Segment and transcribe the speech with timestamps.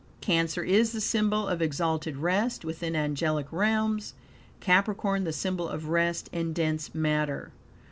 [0.19, 4.15] Cancer is the symbol of exalted rest within angelic realms;
[4.59, 7.51] Capricorn the symbol of rest in dense matter.